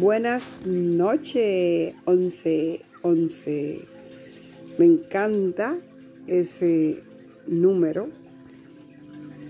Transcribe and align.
Buenas 0.00 0.42
noches, 0.64 1.94
11, 2.06 2.80
11. 3.02 3.84
Me 4.78 4.86
encanta 4.86 5.76
ese 6.26 7.02
número, 7.46 8.08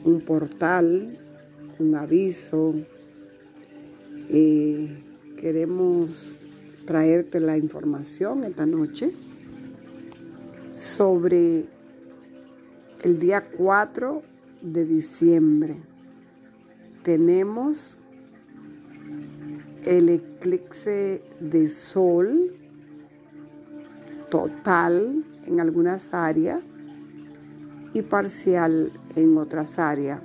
un 0.05 0.21
portal, 0.23 1.17
un 1.79 1.95
aviso. 1.95 2.75
Eh, 4.29 4.89
queremos 5.39 6.37
traerte 6.85 7.39
la 7.39 7.57
información 7.57 8.43
esta 8.43 8.67
noche 8.67 9.13
sobre 10.75 11.67
el 13.05 13.21
día 13.21 13.47
4 13.57 14.21
de 14.63 14.85
diciembre. 14.85 15.77
Tenemos 17.05 18.00
el 19.85 20.09
eclipse 20.11 21.23
de 21.41 21.69
sol 21.69 22.55
total 24.31 25.25
en 25.47 25.61
algunas 25.61 26.13
áreas 26.13 26.61
y 27.95 28.03
parcial 28.03 28.93
en 29.17 29.37
otras 29.39 29.79
áreas. 29.79 30.21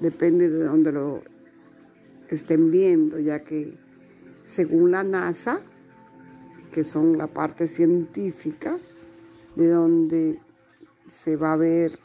Depende 0.00 0.48
de 0.48 0.64
donde 0.64 0.92
lo 0.92 1.22
estén 2.28 2.70
viendo, 2.70 3.18
ya 3.18 3.40
que 3.40 3.76
según 4.42 4.92
la 4.92 5.04
NASA, 5.04 5.60
que 6.72 6.84
son 6.84 7.18
la 7.18 7.26
parte 7.26 7.68
científica, 7.68 8.76
de 9.56 9.68
donde 9.68 10.40
se 11.08 11.36
va 11.36 11.52
a 11.52 11.56
ver 11.56 11.98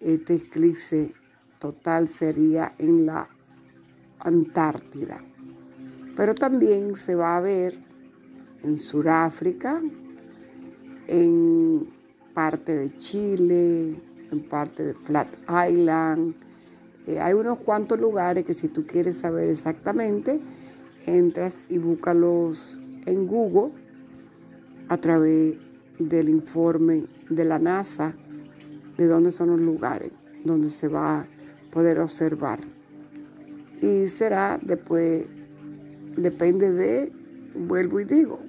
este 0.00 0.34
eclipse 0.34 1.12
total 1.58 2.08
sería 2.08 2.74
en 2.78 3.06
la 3.06 3.28
Antártida 4.18 5.22
pero 6.16 6.34
también 6.34 6.96
se 6.96 7.14
va 7.14 7.36
a 7.36 7.40
ver 7.40 7.78
en 8.62 8.78
Sudáfrica, 8.78 9.80
en 11.06 11.88
parte 12.34 12.74
de 12.74 12.96
Chile, 12.96 13.94
en 14.32 14.40
parte 14.48 14.82
de 14.82 14.94
Flat 14.94 15.28
Island. 15.70 16.34
Eh, 17.06 17.20
hay 17.20 17.34
unos 17.34 17.58
cuantos 17.58 18.00
lugares 18.00 18.44
que 18.44 18.54
si 18.54 18.68
tú 18.68 18.86
quieres 18.86 19.18
saber 19.18 19.50
exactamente, 19.50 20.40
entras 21.06 21.64
y 21.68 21.78
búscalos 21.78 22.80
en 23.04 23.26
Google 23.26 23.72
a 24.88 24.96
través 24.96 25.56
del 25.98 26.28
informe 26.28 27.04
de 27.28 27.44
la 27.44 27.58
NASA 27.58 28.14
de 28.96 29.06
dónde 29.06 29.32
son 29.32 29.50
los 29.50 29.60
lugares 29.60 30.12
donde 30.44 30.68
se 30.68 30.88
va 30.88 31.20
a 31.20 31.26
poder 31.72 32.00
observar. 32.00 32.60
Y 33.82 34.06
será 34.06 34.58
después 34.62 35.28
depende 36.16 36.72
de, 36.72 37.12
vuelvo 37.54 38.00
y 38.00 38.04
digo, 38.04 38.40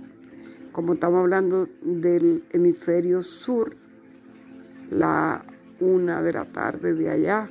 como 0.72 0.94
estamos 0.94 1.20
hablando 1.22 1.68
del 1.82 2.44
hemisferio 2.52 3.24
sur, 3.24 3.76
la 4.90 5.44
una 5.80 6.22
de 6.22 6.34
la 6.34 6.46
tarde 6.46 6.94
de 6.94 7.10
allá, 7.10 7.50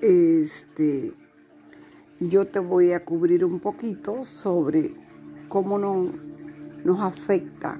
este, 0.00 1.12
yo 2.20 2.46
te 2.46 2.58
voy 2.60 2.92
a 2.92 3.04
cubrir 3.04 3.44
un 3.44 3.60
poquito 3.60 4.24
sobre 4.24 4.94
cómo 5.48 5.78
no, 5.78 6.12
nos 6.84 7.00
afecta 7.00 7.78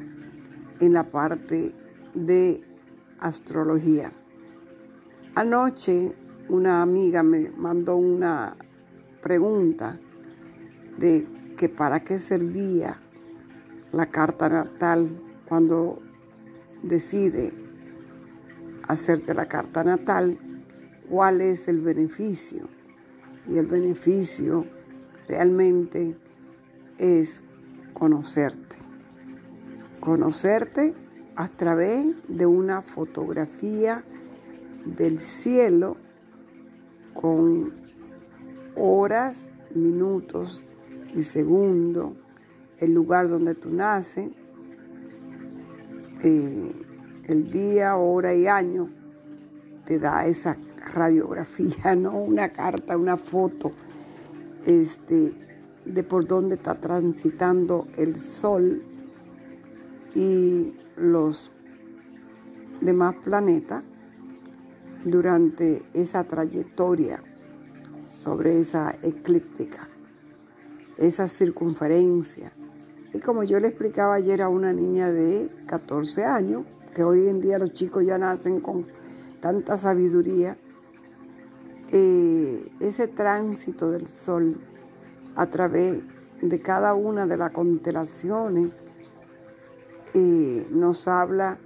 en 0.80 0.92
la 0.92 1.04
parte 1.04 1.72
de 2.14 2.60
astrología. 3.18 4.12
Anoche 5.34 6.12
una 6.48 6.82
amiga 6.82 7.22
me 7.22 7.50
mandó 7.50 7.96
una 7.96 8.56
pregunta 9.22 9.98
de 10.98 11.26
que 11.56 11.68
para 11.68 12.00
qué 12.00 12.18
servía 12.18 12.98
la 13.92 14.06
carta 14.06 14.48
natal 14.48 15.08
cuando 15.48 16.00
decide 16.82 17.52
hacerte 18.86 19.34
la 19.34 19.46
carta 19.46 19.84
natal, 19.84 20.38
cuál 21.08 21.40
es 21.40 21.68
el 21.68 21.80
beneficio. 21.80 22.68
Y 23.46 23.58
el 23.58 23.66
beneficio 23.66 24.66
realmente 25.26 26.16
es 26.98 27.42
conocerte. 27.92 28.76
Conocerte 30.00 30.94
a 31.36 31.48
través 31.48 32.14
de 32.28 32.46
una 32.46 32.82
fotografía 32.82 34.04
del 34.84 35.20
cielo 35.20 35.96
con 37.14 37.72
horas, 38.76 39.46
minutos 39.74 40.64
y 41.14 41.22
segundo, 41.22 42.16
el 42.78 42.92
lugar 42.92 43.28
donde 43.28 43.54
tú 43.54 43.70
naces, 43.70 44.30
eh, 46.22 46.72
el 47.26 47.50
día, 47.50 47.96
hora 47.96 48.34
y 48.34 48.46
año, 48.46 48.88
te 49.84 49.98
da 49.98 50.26
esa 50.26 50.56
radiografía, 50.94 51.94
¿no? 51.96 52.18
Una 52.18 52.50
carta, 52.50 52.96
una 52.96 53.16
foto, 53.16 53.72
este, 54.66 55.32
de 55.84 56.02
por 56.02 56.26
dónde 56.26 56.56
está 56.56 56.74
transitando 56.74 57.86
el 57.96 58.16
sol 58.18 58.82
y 60.14 60.74
los 60.96 61.50
demás 62.80 63.14
planetas 63.24 63.84
durante 65.04 65.82
esa 65.94 66.24
trayectoria 66.24 67.22
sobre 68.18 68.60
esa 68.60 68.96
eclíptica 69.02 69.87
esa 70.98 71.28
circunferencia. 71.28 72.52
Y 73.14 73.20
como 73.20 73.42
yo 73.44 73.58
le 73.60 73.68
explicaba 73.68 74.14
ayer 74.14 74.42
a 74.42 74.48
una 74.48 74.72
niña 74.72 75.10
de 75.10 75.48
14 75.66 76.24
años, 76.24 76.64
que 76.94 77.04
hoy 77.04 77.28
en 77.28 77.40
día 77.40 77.58
los 77.58 77.72
chicos 77.72 78.04
ya 78.04 78.18
nacen 78.18 78.60
con 78.60 78.86
tanta 79.40 79.78
sabiduría, 79.78 80.58
eh, 81.90 82.68
ese 82.80 83.08
tránsito 83.08 83.90
del 83.90 84.08
sol 84.08 84.60
a 85.36 85.46
través 85.46 86.02
de 86.42 86.60
cada 86.60 86.94
una 86.94 87.26
de 87.26 87.36
las 87.36 87.52
constelaciones 87.52 88.70
eh, 90.14 90.66
nos 90.70 91.08
habla, 91.08 91.58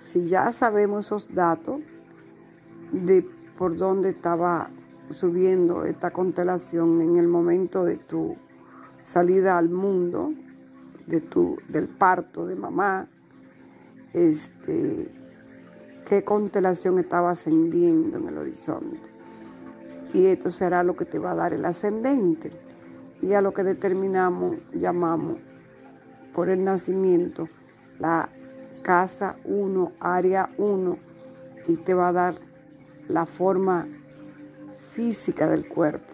si 0.00 0.24
ya 0.24 0.52
sabemos 0.52 1.06
esos 1.06 1.32
datos, 1.34 1.80
de 2.92 3.26
por 3.56 3.76
dónde 3.76 4.10
estaba 4.10 4.70
subiendo 5.10 5.84
esta 5.84 6.10
constelación 6.10 7.00
en 7.00 7.16
el 7.16 7.28
momento 7.28 7.84
de 7.84 7.96
tu 7.96 8.34
salida 9.04 9.58
al 9.58 9.68
mundo, 9.68 10.32
de 11.06 11.20
tu, 11.20 11.58
del 11.68 11.86
parto 11.86 12.46
de 12.46 12.56
mamá, 12.56 13.06
este, 14.14 15.10
qué 16.08 16.24
constelación 16.24 16.98
estaba 16.98 17.30
ascendiendo 17.30 18.18
en 18.18 18.28
el 18.28 18.38
horizonte. 18.38 19.10
Y 20.14 20.26
esto 20.26 20.50
será 20.50 20.82
lo 20.82 20.96
que 20.96 21.04
te 21.04 21.18
va 21.18 21.32
a 21.32 21.34
dar 21.34 21.52
el 21.52 21.64
ascendente. 21.64 22.50
Y 23.20 23.34
a 23.34 23.42
lo 23.42 23.52
que 23.52 23.62
determinamos, 23.62 24.56
llamamos 24.72 25.38
por 26.34 26.48
el 26.48 26.64
nacimiento 26.64 27.48
la 27.98 28.28
casa 28.82 29.36
1, 29.44 29.92
área 30.00 30.50
1, 30.56 30.98
y 31.68 31.76
te 31.76 31.94
va 31.94 32.08
a 32.08 32.12
dar 32.12 32.34
la 33.08 33.26
forma 33.26 33.86
física 34.92 35.48
del 35.48 35.68
cuerpo. 35.68 36.12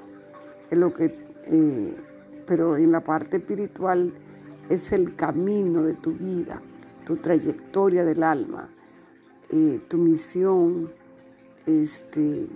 Es 0.70 0.78
lo 0.78 0.94
que 0.94 1.14
eh, 1.44 1.96
pero 2.50 2.76
en 2.76 2.90
la 2.90 2.98
parte 2.98 3.36
espiritual 3.36 4.12
es 4.68 4.90
el 4.90 5.14
camino 5.14 5.84
de 5.84 5.94
tu 5.94 6.10
vida, 6.10 6.60
tu 7.06 7.14
trayectoria 7.14 8.04
del 8.04 8.24
alma, 8.24 8.68
eh, 9.50 9.80
tu 9.86 9.98
misión, 9.98 10.90
este, 11.64 12.48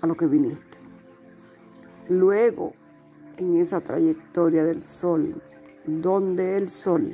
a 0.00 0.06
lo 0.06 0.14
que 0.14 0.26
viniste. 0.26 0.78
Luego, 2.08 2.72
en 3.36 3.56
esa 3.56 3.80
trayectoria 3.80 4.62
del 4.62 4.84
sol, 4.84 5.34
donde 5.86 6.56
el 6.56 6.70
sol 6.70 7.12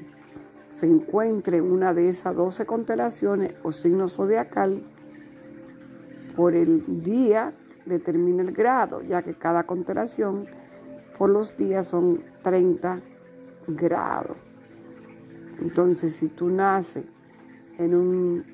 se 0.70 0.84
encuentre 0.84 1.56
en 1.56 1.72
una 1.72 1.94
de 1.94 2.10
esas 2.10 2.36
doce 2.36 2.66
constelaciones 2.66 3.54
o 3.62 3.72
signos 3.72 4.16
zodiacal, 4.16 4.82
por 6.36 6.54
el 6.54 7.02
día 7.02 7.54
determina 7.86 8.42
el 8.42 8.52
grado, 8.52 9.00
ya 9.00 9.22
que 9.22 9.32
cada 9.32 9.62
constelación 9.62 10.46
por 11.18 11.30
los 11.30 11.56
días 11.56 11.88
son 11.88 12.22
30 12.42 13.00
grados. 13.66 14.36
Entonces, 15.60 16.14
si 16.14 16.28
tú 16.28 16.48
naces 16.48 17.04
en 17.76 17.94
un 17.94 18.44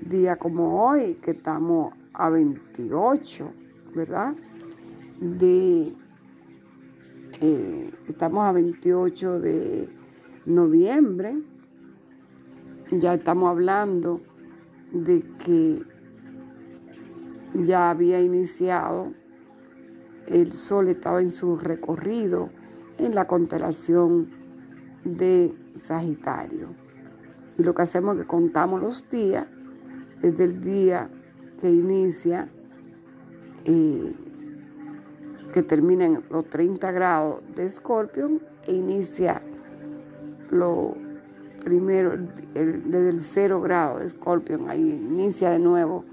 día 0.00 0.36
como 0.36 0.84
hoy, 0.84 1.14
que 1.14 1.32
estamos 1.32 1.92
a 2.12 2.30
28, 2.30 3.52
¿verdad? 3.94 4.32
De, 5.20 5.92
eh, 7.40 7.90
estamos 8.08 8.44
a 8.44 8.52
28 8.52 9.40
de 9.40 9.88
noviembre, 10.46 11.36
ya 12.92 13.14
estamos 13.14 13.50
hablando 13.50 14.20
de 14.92 15.22
que 15.44 15.82
ya 17.54 17.90
había 17.90 18.20
iniciado 18.20 19.12
el 20.26 20.52
sol 20.52 20.88
estaba 20.88 21.20
en 21.20 21.30
su 21.30 21.56
recorrido 21.56 22.50
en 22.98 23.14
la 23.14 23.26
constelación 23.26 24.30
de 25.04 25.54
Sagitario. 25.80 26.68
Y 27.58 27.62
lo 27.62 27.74
que 27.74 27.82
hacemos 27.82 28.16
es 28.16 28.22
que 28.22 28.28
contamos 28.28 28.80
los 28.80 29.08
días 29.10 29.46
desde 30.20 30.44
el 30.44 30.60
día 30.60 31.10
que 31.60 31.70
inicia, 31.70 32.48
eh, 33.64 34.14
que 35.52 35.62
termina 35.62 36.20
los 36.30 36.48
30 36.48 36.90
grados 36.92 37.42
de 37.54 37.66
Escorpión 37.66 38.40
e 38.66 38.72
inicia 38.72 39.42
lo 40.50 40.96
primero, 41.62 42.16
desde 42.54 43.08
el 43.08 43.20
0 43.20 43.60
grado 43.60 43.98
de 43.98 44.06
Escorpión, 44.06 44.68
ahí 44.68 44.80
inicia 44.80 45.50
de 45.50 45.58
nuevo 45.58 46.04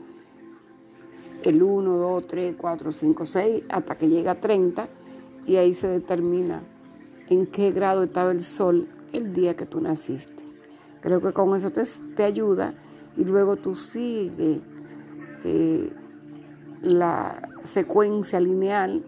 el 1.50 1.62
1, 1.64 1.98
2, 1.98 2.28
3, 2.28 2.56
4, 2.58 2.92
5, 2.92 3.26
6, 3.26 3.64
hasta 3.70 3.96
que 3.96 4.08
llega 4.08 4.32
a 4.32 4.36
30 4.36 4.88
y 5.46 5.56
ahí 5.56 5.74
se 5.74 5.88
determina 5.88 6.62
en 7.30 7.48
qué 7.48 7.72
grado 7.72 8.04
estaba 8.04 8.32
el 8.32 8.44
sol 8.44 8.88
el 9.14 9.34
día 9.34 9.56
que 9.56 9.66
tú 9.66 9.82
naciste. 9.82 10.44
Creo 11.02 11.22
que 11.22 11.34
con 11.34 11.56
eso 11.56 11.72
te, 11.72 11.84
te 12.16 12.24
ayuda 12.24 12.74
y 13.18 13.24
luego 13.24 13.56
tú 13.56 13.76
sigues 13.76 14.60
eh, 15.44 15.92
la 16.82 17.50
secuencia 17.64 18.40
lineal. 18.40 19.04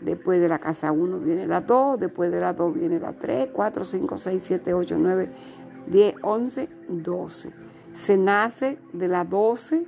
Después 0.00 0.40
de 0.40 0.48
la 0.48 0.58
casa 0.58 0.92
1 0.92 1.20
viene 1.20 1.46
la 1.46 1.62
2, 1.62 1.98
después 1.98 2.30
de 2.30 2.40
la 2.40 2.52
2 2.52 2.74
viene 2.74 3.00
la 3.00 3.12
3, 3.12 3.48
4, 3.52 3.84
5, 3.84 4.18
6, 4.18 4.42
7, 4.44 4.74
8, 4.74 4.96
9, 4.98 5.30
10, 5.86 6.14
11, 6.22 6.68
12. 6.88 7.50
Se 7.94 8.18
nace 8.18 8.78
de 8.92 9.08
la 9.08 9.24
12 9.24 9.86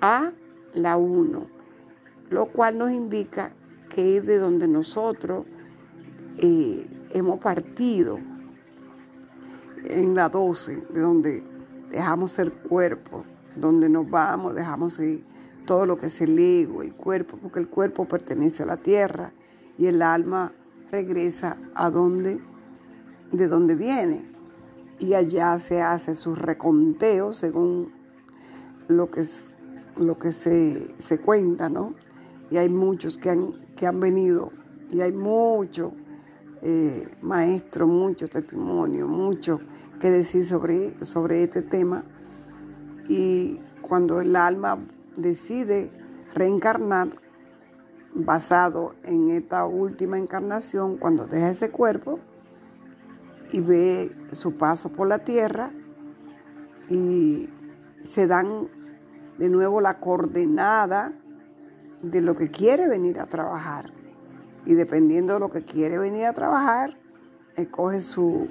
a 0.00 0.32
la 0.74 0.96
1, 0.96 1.46
lo 2.30 2.46
cual 2.46 2.78
nos 2.78 2.90
indica 2.90 3.52
que 3.88 4.16
es 4.16 4.26
de 4.26 4.38
donde 4.38 4.68
nosotros 4.68 5.46
eh, 6.38 6.86
hemos 7.10 7.38
partido 7.38 8.18
en 9.84 10.14
la 10.14 10.28
12, 10.28 10.86
de 10.90 11.00
donde 11.00 11.42
dejamos 11.90 12.32
ser 12.32 12.52
cuerpo, 12.52 13.24
donde 13.56 13.88
nos 13.88 14.08
vamos, 14.10 14.54
dejamos 14.54 15.00
todo 15.64 15.86
lo 15.86 15.96
que 15.96 16.06
es 16.06 16.20
el 16.20 16.38
ego, 16.38 16.82
el 16.82 16.92
cuerpo, 16.92 17.38
porque 17.40 17.60
el 17.60 17.68
cuerpo 17.68 18.06
pertenece 18.06 18.62
a 18.64 18.66
la 18.66 18.76
tierra 18.76 19.32
y 19.78 19.86
el 19.86 20.02
alma 20.02 20.52
regresa 20.90 21.56
a 21.74 21.90
donde, 21.90 22.40
de 23.32 23.48
donde 23.48 23.74
viene. 23.74 24.24
Y 24.98 25.14
allá 25.14 25.58
se 25.58 25.82
hace 25.82 26.14
su 26.14 26.34
reconteo 26.34 27.32
según 27.32 27.92
lo 28.88 29.10
que, 29.10 29.24
lo 29.96 30.18
que 30.18 30.32
se, 30.32 30.94
se 30.98 31.18
cuenta, 31.18 31.68
¿no? 31.68 31.94
Y 32.50 32.56
hay 32.56 32.68
muchos 32.68 33.18
que 33.18 33.30
han, 33.30 33.54
que 33.76 33.86
han 33.86 34.00
venido 34.00 34.50
y 34.90 35.00
hay 35.00 35.12
muchos 35.12 35.92
eh, 36.62 37.08
maestros, 37.20 37.88
mucho 37.88 38.28
testimonio, 38.28 39.06
mucho 39.06 39.60
que 40.00 40.10
decir 40.10 40.44
sobre, 40.44 41.04
sobre 41.04 41.42
este 41.42 41.62
tema. 41.62 42.04
Y 43.08 43.60
cuando 43.82 44.20
el 44.20 44.34
alma 44.36 44.78
decide 45.16 45.90
reencarnar, 46.34 47.08
basado 48.14 48.94
en 49.02 49.30
esta 49.30 49.66
última 49.66 50.18
encarnación, 50.18 50.96
cuando 50.98 51.26
deja 51.26 51.50
ese 51.50 51.70
cuerpo 51.70 52.20
y 53.52 53.60
ve 53.60 54.12
su 54.32 54.56
paso 54.56 54.90
por 54.90 55.08
la 55.08 55.18
tierra 55.18 55.70
y 56.88 57.48
se 58.04 58.26
dan 58.26 58.68
de 59.38 59.48
nuevo 59.48 59.80
la 59.80 59.98
coordenada 59.98 61.12
de 62.02 62.20
lo 62.20 62.34
que 62.34 62.50
quiere 62.50 62.88
venir 62.88 63.18
a 63.18 63.26
trabajar. 63.26 63.92
Y 64.66 64.74
dependiendo 64.74 65.34
de 65.34 65.40
lo 65.40 65.50
que 65.50 65.64
quiere 65.64 65.98
venir 65.98 66.26
a 66.26 66.32
trabajar, 66.32 66.96
escoge 67.56 68.00
su, 68.00 68.48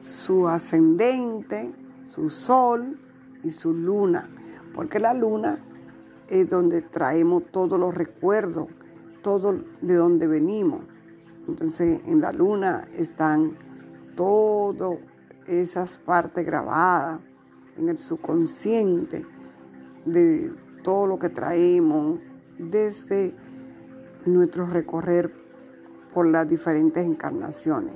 su 0.00 0.48
ascendente, 0.48 1.72
su 2.04 2.28
sol 2.28 3.00
y 3.42 3.50
su 3.50 3.72
luna. 3.72 4.28
Porque 4.74 5.00
la 5.00 5.14
luna 5.14 5.58
es 6.28 6.48
donde 6.48 6.82
traemos 6.82 7.44
todos 7.50 7.78
los 7.78 7.94
recuerdos, 7.94 8.68
todo 9.22 9.58
de 9.80 9.94
donde 9.94 10.26
venimos. 10.26 10.82
Entonces 11.48 12.02
en 12.06 12.20
la 12.20 12.32
luna 12.32 12.88
están 12.96 13.56
todas 14.16 14.98
esas 15.46 15.98
partes 15.98 16.46
grabadas 16.46 17.20
en 17.76 17.88
el 17.88 17.98
subconsciente 17.98 19.26
de 20.04 20.52
todo 20.82 21.06
lo 21.06 21.18
que 21.18 21.28
traemos 21.28 22.20
desde 22.58 23.34
nuestro 24.26 24.66
recorrer 24.66 25.32
por 26.12 26.26
las 26.26 26.48
diferentes 26.48 27.04
encarnaciones. 27.04 27.92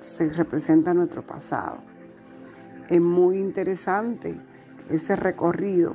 Se 0.00 0.28
representa 0.30 0.94
nuestro 0.94 1.22
pasado. 1.22 1.78
Es 2.88 3.00
muy 3.00 3.38
interesante 3.38 4.38
ese 4.88 5.16
recorrido, 5.16 5.94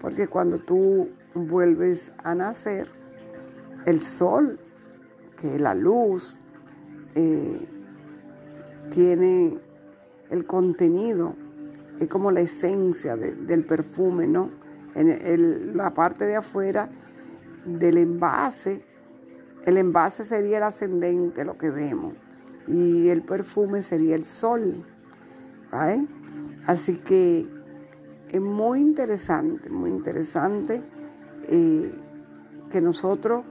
porque 0.00 0.28
cuando 0.28 0.58
tú 0.58 1.08
vuelves 1.34 2.12
a 2.22 2.34
nacer, 2.34 2.88
el 3.86 4.00
sol, 4.00 4.58
que 5.36 5.56
es 5.56 5.60
la 5.60 5.74
luz, 5.74 6.38
eh, 7.14 7.68
tiene 8.90 9.58
el 10.30 10.46
contenido, 10.46 11.34
es 12.00 12.08
como 12.08 12.30
la 12.30 12.40
esencia 12.40 13.16
del 13.16 13.64
perfume, 13.64 14.26
¿no? 14.26 14.48
En 14.94 15.76
la 15.76 15.92
parte 15.92 16.24
de 16.24 16.36
afuera 16.36 16.88
del 17.64 17.98
envase, 17.98 18.84
el 19.64 19.78
envase 19.78 20.24
sería 20.24 20.58
el 20.58 20.62
ascendente, 20.62 21.44
lo 21.44 21.56
que 21.56 21.70
vemos, 21.70 22.14
y 22.66 23.08
el 23.08 23.22
perfume 23.22 23.82
sería 23.82 24.14
el 24.14 24.24
sol. 24.24 24.84
Así 26.66 26.96
que 26.98 27.46
es 28.30 28.40
muy 28.40 28.80
interesante, 28.80 29.70
muy 29.70 29.90
interesante 29.90 30.82
eh, 31.48 31.92
que 32.70 32.80
nosotros, 32.80 33.44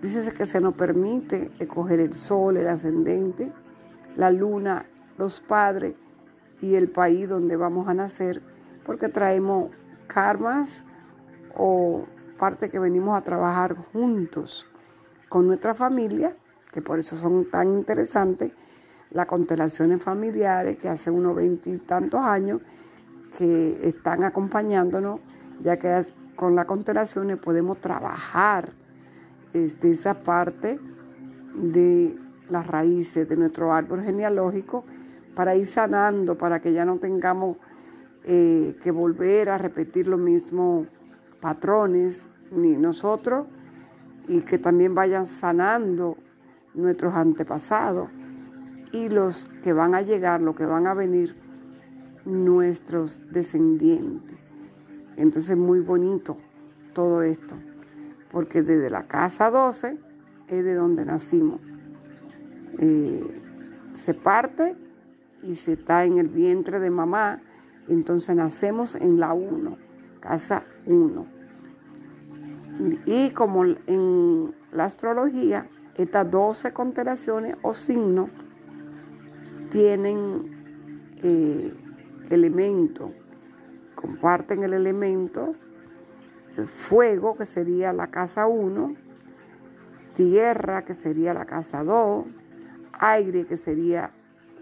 dice 0.00 0.32
que 0.32 0.46
se 0.46 0.60
nos 0.60 0.74
permite 0.74 1.50
escoger 1.58 2.00
el 2.00 2.14
sol, 2.14 2.56
el 2.56 2.68
ascendente, 2.68 3.52
la 4.16 4.30
luna, 4.30 4.86
los 5.18 5.40
padres 5.40 5.94
y 6.60 6.74
el 6.74 6.88
país 6.88 7.28
donde 7.28 7.56
vamos 7.56 7.88
a 7.88 7.94
nacer, 7.94 8.42
porque 8.84 9.08
traemos 9.08 9.70
karmas 10.06 10.82
o 11.56 12.04
parte 12.38 12.68
que 12.68 12.78
venimos 12.78 13.16
a 13.16 13.22
trabajar 13.22 13.74
juntos 13.74 14.66
con 15.28 15.46
nuestra 15.46 15.74
familia, 15.74 16.36
que 16.72 16.82
por 16.82 16.98
eso 16.98 17.16
son 17.16 17.50
tan 17.50 17.68
interesantes, 17.68 18.52
las 19.10 19.26
constelaciones 19.26 20.02
familiares 20.02 20.76
que 20.76 20.88
hace 20.88 21.10
unos 21.10 21.34
veintitantos 21.36 22.20
años 22.20 22.60
que 23.38 23.88
están 23.88 24.24
acompañándonos, 24.24 25.20
ya 25.62 25.78
que 25.78 26.04
con 26.34 26.54
las 26.54 26.66
constelaciones 26.66 27.38
podemos 27.38 27.80
trabajar 27.80 28.72
este, 29.52 29.90
esa 29.90 30.22
parte 30.22 30.78
de 31.54 32.18
las 32.50 32.66
raíces 32.66 33.28
de 33.28 33.36
nuestro 33.36 33.72
árbol 33.72 34.02
genealógico 34.02 34.84
para 35.34 35.54
ir 35.54 35.66
sanando, 35.66 36.36
para 36.36 36.60
que 36.60 36.72
ya 36.72 36.84
no 36.84 36.98
tengamos 36.98 37.56
eh, 38.24 38.76
que 38.82 38.90
volver 38.90 39.50
a 39.50 39.58
repetir 39.58 40.08
lo 40.08 40.18
mismo 40.18 40.86
patrones 41.46 42.26
ni 42.50 42.76
nosotros 42.76 43.46
y 44.26 44.40
que 44.40 44.58
también 44.58 44.96
vayan 44.96 45.28
sanando 45.28 46.16
nuestros 46.74 47.14
antepasados 47.14 48.08
y 48.90 49.08
los 49.08 49.46
que 49.62 49.72
van 49.72 49.94
a 49.94 50.02
llegar, 50.02 50.40
los 50.40 50.56
que 50.56 50.66
van 50.66 50.88
a 50.88 50.94
venir, 50.94 51.36
nuestros 52.24 53.20
descendientes. 53.30 54.36
Entonces 55.16 55.56
muy 55.56 55.78
bonito 55.78 56.36
todo 56.92 57.22
esto, 57.22 57.54
porque 58.32 58.62
desde 58.62 58.90
la 58.90 59.04
casa 59.04 59.48
12 59.48 59.96
es 60.48 60.64
de 60.64 60.74
donde 60.74 61.04
nacimos. 61.04 61.60
Eh, 62.80 63.22
se 63.94 64.14
parte 64.14 64.74
y 65.44 65.54
se 65.54 65.74
está 65.74 66.04
en 66.06 66.18
el 66.18 66.26
vientre 66.26 66.80
de 66.80 66.90
mamá, 66.90 67.40
entonces 67.86 68.34
nacemos 68.34 68.96
en 68.96 69.20
la 69.20 69.32
1, 69.32 69.76
casa 70.18 70.64
1. 70.86 71.35
Y 73.06 73.30
como 73.30 73.64
en 73.64 74.54
la 74.72 74.84
astrología, 74.84 75.68
estas 75.96 76.30
12 76.30 76.72
constelaciones 76.72 77.56
o 77.62 77.72
signos 77.72 78.28
tienen 79.70 81.10
eh, 81.22 81.72
elementos, 82.30 83.10
comparten 83.94 84.62
el 84.62 84.74
elemento, 84.74 85.54
el 86.56 86.68
fuego, 86.68 87.36
que 87.36 87.46
sería 87.46 87.92
la 87.92 88.08
casa 88.08 88.46
1, 88.46 88.94
tierra, 90.14 90.84
que 90.84 90.94
sería 90.94 91.34
la 91.34 91.44
casa 91.46 91.82
2, 91.82 92.26
aire, 92.92 93.46
que 93.46 93.56
sería 93.56 94.12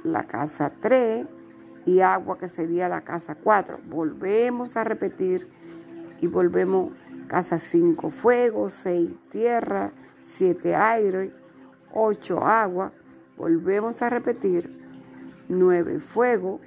la 0.04 0.24
casa 0.24 0.72
3, 0.80 1.26
y 1.86 2.00
agua, 2.00 2.38
que 2.38 2.48
sería 2.48 2.88
la 2.88 3.02
casa 3.02 3.34
4. 3.34 3.80
Volvemos 3.88 4.76
a 4.76 4.84
repetir 4.84 5.48
y 6.20 6.26
volvemos 6.26 6.92
Casa 7.28 7.58
5 7.58 8.10
fuego, 8.10 8.68
6 8.68 9.10
tierra, 9.30 9.92
7 10.24 10.74
aire, 10.74 11.32
8 11.92 12.38
agua, 12.44 12.92
Volvemos 13.36 14.00
a 14.02 14.10
repetir. 14.10 14.82
9 15.48 16.00
fuego, 16.00 16.60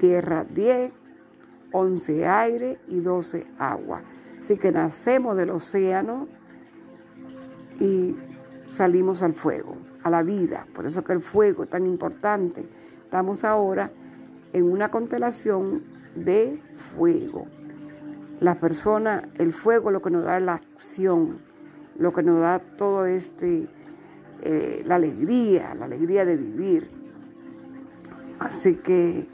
tierra 0.00 0.44
10, 0.44 0.92
11 1.72 2.26
aire 2.26 2.78
y 2.88 3.00
12 3.00 3.46
agua. 3.58 4.02
Así 4.38 4.56
que 4.56 4.72
nacemos 4.72 5.36
del 5.36 5.50
océano 5.50 6.26
y 7.78 8.16
salimos 8.66 9.22
al 9.22 9.34
fuego, 9.34 9.76
a 10.02 10.10
la 10.10 10.22
vida. 10.22 10.66
Por 10.74 10.86
eso 10.86 11.04
que 11.04 11.12
el 11.12 11.20
fuego 11.20 11.62
es 11.64 11.70
tan 11.70 11.86
importante. 11.86 12.66
Estamos 13.04 13.44
ahora 13.44 13.92
en 14.52 14.64
una 14.64 14.90
constelación 14.90 15.84
de 16.16 16.60
fuego. 16.96 17.46
La 18.40 18.58
persona, 18.58 19.28
el 19.38 19.52
fuego 19.52 19.90
lo 19.90 20.02
que 20.02 20.10
nos 20.10 20.24
da 20.24 20.40
la 20.40 20.54
acción, 20.54 21.38
lo 21.96 22.12
que 22.12 22.22
nos 22.22 22.40
da 22.40 22.58
todo 22.58 23.06
este, 23.06 23.68
eh, 24.42 24.82
la 24.86 24.96
alegría, 24.96 25.74
la 25.74 25.84
alegría 25.86 26.24
de 26.24 26.36
vivir. 26.36 26.90
Así 28.38 28.76
que 28.76 29.28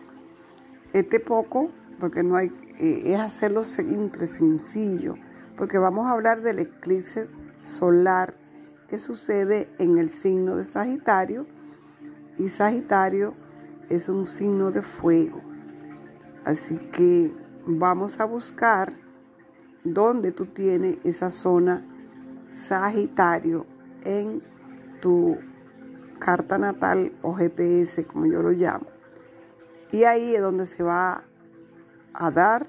este 0.92 1.20
poco, 1.20 1.70
porque 1.98 2.22
no 2.22 2.36
hay, 2.36 2.52
eh, 2.78 3.02
es 3.06 3.20
hacerlo 3.20 3.64
simple, 3.64 4.26
sencillo, 4.26 5.16
porque 5.56 5.78
vamos 5.78 6.06
a 6.06 6.12
hablar 6.12 6.42
del 6.42 6.58
eclipse 6.58 7.28
solar 7.58 8.34
que 8.88 8.98
sucede 8.98 9.68
en 9.78 9.98
el 9.98 10.10
signo 10.10 10.56
de 10.56 10.64
Sagitario 10.64 11.46
y 12.38 12.48
Sagitario 12.48 13.34
es 13.88 14.08
un 14.08 14.26
signo 14.26 14.70
de 14.70 14.82
fuego. 14.82 15.40
Así 16.44 16.76
que 16.92 17.32
vamos 17.66 18.20
a 18.20 18.24
buscar 18.24 18.92
dónde 19.84 20.32
tú 20.32 20.46
tienes 20.46 20.98
esa 21.04 21.30
zona 21.30 21.86
Sagitario 22.46 23.66
en 24.04 24.42
tu 25.00 25.38
carta 26.18 26.58
natal 26.58 27.12
o 27.22 27.32
GPS, 27.34 28.04
como 28.04 28.26
yo 28.26 28.42
lo 28.42 28.50
llamo. 28.50 28.86
Y 29.92 30.04
ahí 30.04 30.34
es 30.34 30.42
donde 30.42 30.66
se 30.66 30.82
va 30.82 31.24
a 32.12 32.30
dar 32.30 32.66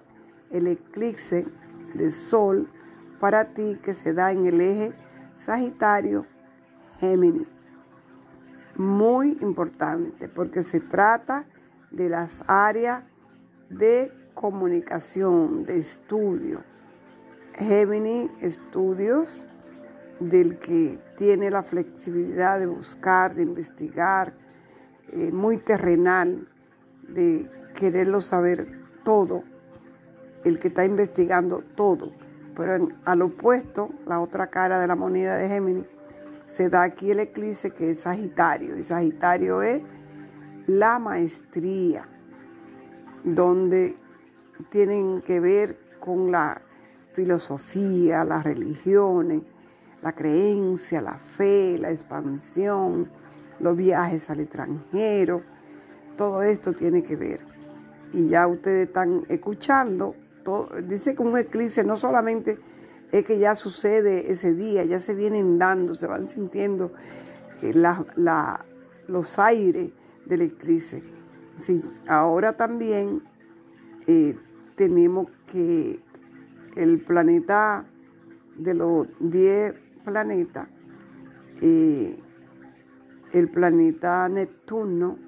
el 0.51 0.67
eclipse 0.67 1.45
de 1.93 2.11
sol 2.11 2.69
para 3.19 3.53
ti 3.53 3.79
que 3.83 3.93
se 3.93 4.13
da 4.13 4.31
en 4.31 4.45
el 4.45 4.61
eje 4.61 4.93
Sagitario 5.35 6.25
Géminis. 6.99 7.47
Muy 8.75 9.37
importante 9.41 10.29
porque 10.29 10.63
se 10.63 10.79
trata 10.79 11.45
de 11.91 12.09
las 12.09 12.43
áreas 12.47 13.03
de 13.69 14.11
comunicación, 14.33 15.65
de 15.65 15.79
estudio. 15.79 16.63
Géminis 17.55 18.31
Estudios, 18.41 19.45
del 20.19 20.59
que 20.59 20.99
tiene 21.17 21.49
la 21.49 21.63
flexibilidad 21.63 22.59
de 22.59 22.67
buscar, 22.67 23.33
de 23.35 23.43
investigar, 23.43 24.33
eh, 25.09 25.31
muy 25.31 25.57
terrenal, 25.57 26.47
de 27.07 27.49
quererlo 27.75 28.21
saber 28.21 28.79
todo, 29.03 29.43
el 30.43 30.59
que 30.59 30.69
está 30.69 30.85
investigando 30.85 31.63
todo. 31.75 32.11
Pero 32.55 32.89
al 33.05 33.21
opuesto, 33.21 33.89
la 34.05 34.19
otra 34.19 34.47
cara 34.47 34.79
de 34.79 34.87
la 34.87 34.95
moneda 34.95 35.37
de 35.37 35.47
Géminis, 35.47 35.85
se 36.45 36.69
da 36.69 36.83
aquí 36.83 37.11
el 37.11 37.19
eclipse 37.19 37.71
que 37.71 37.91
es 37.91 38.01
Sagitario. 38.01 38.77
Y 38.77 38.83
Sagitario 38.83 39.61
es 39.61 39.81
la 40.67 40.99
maestría, 40.99 42.07
donde 43.23 43.95
tienen 44.69 45.21
que 45.21 45.39
ver 45.39 45.77
con 45.99 46.31
la 46.31 46.61
filosofía, 47.13 48.23
las 48.23 48.43
religiones, 48.43 49.41
la 50.01 50.13
creencia, 50.13 51.01
la 51.01 51.17
fe, 51.17 51.77
la 51.79 51.91
expansión, 51.91 53.09
los 53.59 53.77
viajes 53.77 54.29
al 54.29 54.39
extranjero, 54.39 55.43
todo 56.17 56.41
esto 56.41 56.73
tiene 56.73 57.03
que 57.03 57.15
ver. 57.15 57.45
Y 58.13 58.29
ya 58.29 58.47
ustedes 58.47 58.87
están 58.87 59.25
escuchando 59.29 60.15
dice 60.83 61.15
que 61.15 61.21
un 61.21 61.37
eclipse 61.37 61.83
no 61.83 61.97
solamente 61.97 62.59
es 63.11 63.25
que 63.25 63.39
ya 63.39 63.55
sucede 63.55 64.31
ese 64.31 64.53
día, 64.53 64.83
ya 64.85 64.99
se 64.99 65.13
vienen 65.13 65.59
dando, 65.59 65.93
se 65.93 66.07
van 66.07 66.29
sintiendo 66.29 66.93
eh, 67.61 67.73
los 69.07 69.39
aires 69.39 69.91
del 70.25 70.41
eclipse. 70.41 71.03
Sí, 71.61 71.81
ahora 72.07 72.55
también 72.55 73.21
eh, 74.07 74.37
tenemos 74.81 75.27
que 75.45 75.99
el 76.75 77.01
planeta 77.01 77.85
de 78.57 78.73
los 78.73 79.07
10 79.19 79.75
planetas, 80.03 80.69
eh, 81.61 82.19
el 83.31 83.47
planeta 83.51 84.27
Neptuno, 84.27 85.19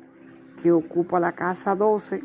que 0.60 0.72
ocupa 0.72 1.20
la 1.20 1.34
casa 1.34 1.76
12, 1.76 2.24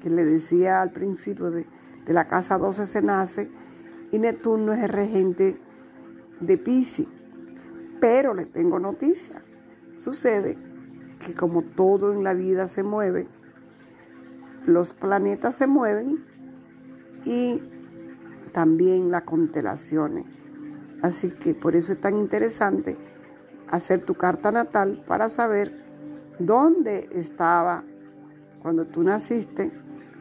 que 0.00 0.08
le 0.08 0.24
decía 0.24 0.82
al 0.82 0.92
principio 0.92 1.50
de, 1.50 1.66
de 2.06 2.12
la 2.12 2.28
casa 2.28 2.58
12 2.58 2.86
se 2.86 3.02
nace 3.02 3.50
y 4.12 4.20
Neptuno 4.20 4.72
es 4.72 4.84
el 4.84 4.90
regente 4.90 5.58
de 6.38 6.58
Pisces. 6.58 7.08
Pero 8.00 8.34
le 8.34 8.46
tengo 8.46 8.78
noticia. 8.78 9.42
Sucede 9.96 10.56
que 11.26 11.34
como 11.34 11.62
todo 11.62 12.12
en 12.12 12.22
la 12.22 12.34
vida 12.34 12.68
se 12.68 12.84
mueve, 12.84 13.26
los 14.64 14.92
planetas 14.92 15.56
se 15.56 15.66
mueven 15.66 16.30
y 17.24 17.62
también 18.52 19.10
las 19.10 19.22
constelaciones. 19.22 20.24
Así 21.02 21.30
que 21.30 21.54
por 21.54 21.74
eso 21.74 21.92
es 21.92 22.00
tan 22.00 22.16
interesante 22.16 22.96
hacer 23.68 24.04
tu 24.04 24.14
carta 24.14 24.52
natal 24.52 25.02
para 25.06 25.28
saber 25.28 25.84
dónde 26.38 27.08
estaba 27.12 27.84
cuando 28.60 28.86
tú 28.86 29.02
naciste, 29.02 29.72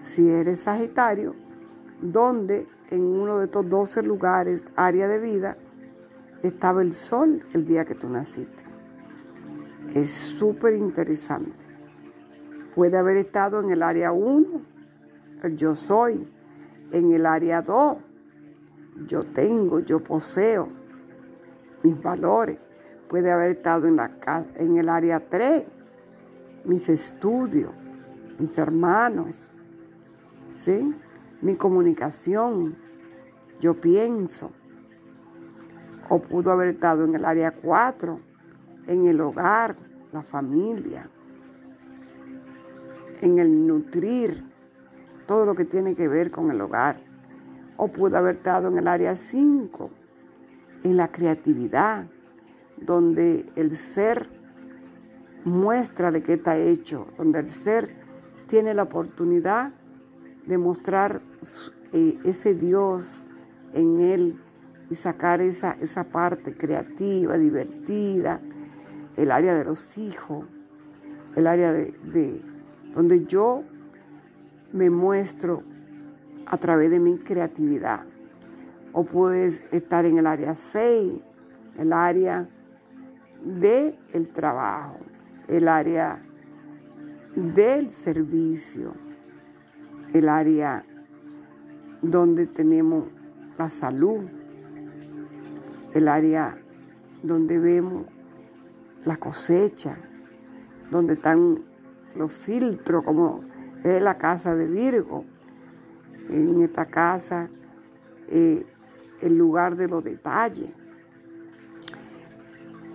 si 0.01 0.29
eres 0.29 0.61
Sagitario 0.61 1.35
donde 2.01 2.67
en 2.89 3.03
uno 3.03 3.37
de 3.37 3.45
estos 3.45 3.69
12 3.69 4.03
lugares, 4.03 4.63
área 4.75 5.07
de 5.07 5.19
vida, 5.19 5.57
estaba 6.43 6.81
el 6.81 6.93
sol 6.93 7.43
el 7.53 7.65
día 7.65 7.85
que 7.85 7.95
tú 7.95 8.09
naciste. 8.09 8.63
Es 9.93 10.09
súper 10.09 10.73
interesante. 10.73 11.65
Puede 12.75 12.97
haber 12.97 13.17
estado 13.17 13.59
en 13.59 13.69
el 13.69 13.83
área 13.83 14.11
1, 14.11 14.61
el 15.43 15.57
yo 15.57 15.75
soy, 15.75 16.27
en 16.91 17.11
el 17.11 17.25
área 17.25 17.61
2, 17.61 17.97
yo 19.07 19.23
tengo, 19.25 19.79
yo 19.79 20.03
poseo 20.03 20.69
mis 21.83 22.01
valores. 22.01 22.57
Puede 23.07 23.31
haber 23.31 23.51
estado 23.51 23.87
en, 23.87 23.97
la, 23.97 24.11
en 24.55 24.77
el 24.77 24.87
área 24.87 25.19
3, 25.19 25.63
mis 26.65 26.87
estudios, 26.89 27.71
mis 28.39 28.57
hermanos, 28.57 29.51
¿sí? 30.53 30.95
mi 31.41 31.55
comunicación, 31.55 32.75
yo 33.59 33.79
pienso. 33.79 34.51
O 36.09 36.21
pudo 36.21 36.51
haber 36.51 36.69
estado 36.69 37.05
en 37.05 37.15
el 37.15 37.25
área 37.25 37.51
4, 37.51 38.19
en 38.87 39.05
el 39.05 39.19
hogar, 39.21 39.75
la 40.11 40.21
familia, 40.21 41.09
en 43.21 43.39
el 43.39 43.67
nutrir, 43.67 44.43
todo 45.31 45.45
lo 45.45 45.55
que 45.55 45.63
tiene 45.63 45.95
que 45.95 46.09
ver 46.09 46.29
con 46.29 46.51
el 46.51 46.59
hogar. 46.59 46.99
O 47.77 47.87
pudo 47.87 48.17
haber 48.17 48.35
estado 48.35 48.67
en 48.67 48.77
el 48.77 48.85
área 48.85 49.15
5, 49.15 49.89
en 50.83 50.97
la 50.97 51.09
creatividad, 51.09 52.07
donde 52.75 53.45
el 53.55 53.77
ser 53.77 54.29
muestra 55.45 56.11
de 56.11 56.21
qué 56.21 56.33
está 56.33 56.57
hecho, 56.57 57.07
donde 57.17 57.39
el 57.39 57.47
ser 57.47 57.95
tiene 58.47 58.73
la 58.73 58.83
oportunidad 58.83 59.71
de 60.47 60.57
mostrar 60.57 61.21
eh, 61.93 62.19
ese 62.25 62.53
Dios 62.53 63.23
en 63.71 64.01
él 64.01 64.37
y 64.89 64.95
sacar 64.95 65.39
esa, 65.39 65.77
esa 65.79 66.03
parte 66.03 66.57
creativa, 66.57 67.37
divertida, 67.37 68.41
el 69.15 69.31
área 69.31 69.55
de 69.55 69.63
los 69.63 69.97
hijos, 69.97 70.45
el 71.37 71.47
área 71.47 71.71
de, 71.71 72.43
donde 72.93 73.23
yo 73.23 73.63
me 74.73 74.89
muestro 74.89 75.63
a 76.45 76.57
través 76.57 76.89
de 76.89 76.99
mi 76.99 77.17
creatividad. 77.17 78.05
O 78.93 79.05
puedes 79.05 79.73
estar 79.73 80.05
en 80.05 80.17
el 80.17 80.27
área 80.27 80.55
6, 80.55 81.21
el 81.77 81.93
área 81.93 82.49
del 83.43 83.97
el 84.13 84.27
trabajo, 84.29 84.97
el 85.47 85.67
área 85.67 86.21
del 87.35 87.89
servicio, 87.89 88.93
el 90.13 90.27
área 90.27 90.85
donde 92.01 92.47
tenemos 92.47 93.05
la 93.57 93.69
salud, 93.69 94.25
el 95.93 96.07
área 96.07 96.57
donde 97.23 97.59
vemos 97.59 98.05
la 99.05 99.17
cosecha, 99.17 99.97
donde 100.89 101.13
están 101.13 101.63
los 102.15 102.31
filtros, 102.31 103.03
como 103.03 103.50
es 103.83 104.01
la 104.01 104.17
casa 104.17 104.55
de 104.55 104.67
Virgo. 104.67 105.25
En 106.29 106.61
esta 106.61 106.85
casa, 106.85 107.49
eh, 108.27 108.65
el 109.21 109.37
lugar 109.37 109.75
de 109.75 109.87
los 109.87 110.03
detalles. 110.03 110.69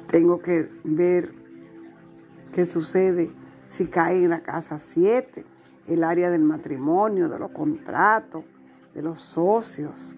Tengo 0.09 0.41
que 0.41 0.71
ver 0.85 1.47
¿Qué 2.57 2.65
sucede 2.65 3.31
si 3.69 3.87
cae 3.87 4.25
en 4.25 4.31
la 4.31 4.41
casa 4.41 4.79
7? 4.79 5.45
El 5.89 6.03
área 6.03 6.31
del 6.31 6.41
matrimonio, 6.41 7.29
de 7.29 7.39
los 7.39 7.51
contratos, 7.51 8.45
de 8.95 9.03
los 9.03 9.21
socios, 9.21 10.17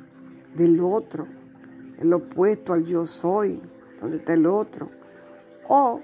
del 0.54 0.78
otro, 0.78 1.26
el 1.98 2.12
opuesto 2.12 2.72
al 2.72 2.84
yo 2.84 3.04
soy, 3.06 3.60
donde 4.00 4.18
está 4.18 4.34
el 4.34 4.46
otro. 4.46 4.88
O 5.68 6.00